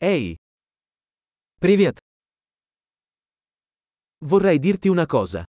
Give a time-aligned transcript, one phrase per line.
[0.00, 0.36] Ehi,
[1.60, 1.98] Привет.
[4.20, 5.44] vorrei dirti una cosa.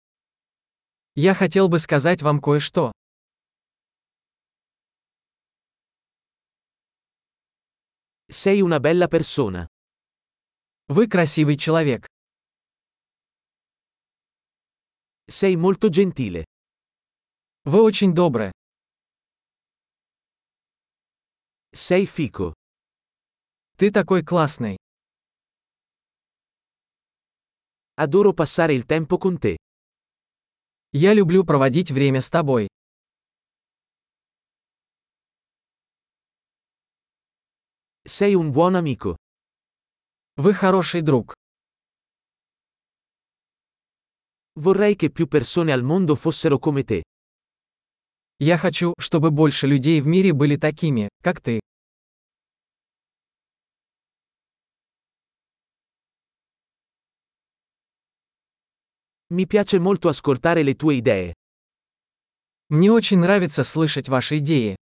[1.16, 2.94] Я хотел бы сказать вам кое-что.
[8.30, 9.68] Sei una bella persona.
[10.88, 12.08] Вы красивый человек.
[15.28, 16.46] Sei molto gentile.
[17.66, 18.52] Вы очень добры.
[21.74, 22.54] Sei fico.
[23.80, 24.76] Ты такой классный.
[27.94, 29.56] Adoro passare il tempo con te.
[30.94, 32.70] Я люблю проводить время с тобой.
[38.04, 39.16] Sei un buon amico.
[40.38, 41.36] Вы хороший друг.
[44.56, 47.04] Vorrei che più persone al mondo fossero come te.
[48.40, 51.60] Я хочу, чтобы больше людей в мире были такими, как ты.
[59.33, 61.33] Mi piace molto ascoltare le tue idee.
[62.69, 64.77] Мне очень нравится слышать ваши идеи.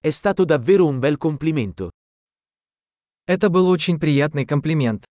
[0.00, 1.90] È stato davvero un bel complimento.
[3.24, 5.04] Это был очень приятный комплимент.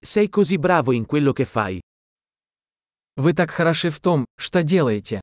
[0.00, 1.80] Sei così bravo in quello che fai.
[3.16, 5.20] Вы так хороши в том, что делаете.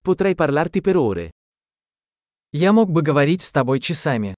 [0.00, 1.30] Potrei parlarti per ore.
[2.52, 4.34] Я мог бы говорить с тобой часами.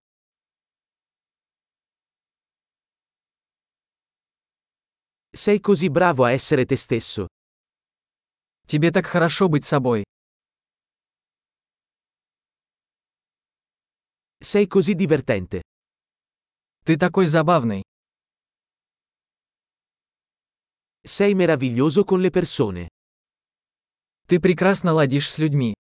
[5.31, 7.27] Sei così bravo a essere te stesso.
[8.67, 10.05] Тебе так хорошо быть собой.
[14.41, 15.63] Sei così divertente.
[16.85, 17.83] Ты такой забавный.
[21.03, 22.89] Sei meraviglioso con le persone.
[24.27, 25.75] Ты прекрасно ладишь с людьми.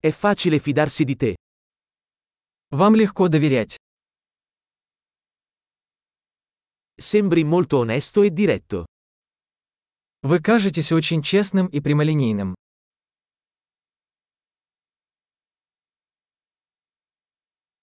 [0.00, 1.36] È facile fidarsi di te.
[2.70, 3.76] Вам легко доверять.
[6.96, 8.86] Sembri molto onesto e diretto.
[10.22, 12.54] Вы кажетесь очень честным и прямолинейным.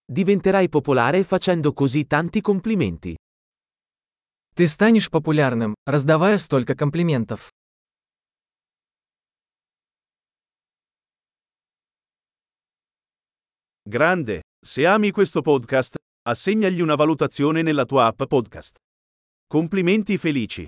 [0.07, 3.15] Diventerai popolare facendo così tanti complimenti.
[4.55, 7.51] Ты станешь популярным, раздавая столько комплиментов.
[13.87, 15.95] Grande, se ami questo podcast,
[16.27, 18.77] assegnagli una valutazione nella tua app podcast.
[19.47, 20.65] Complimenti felici.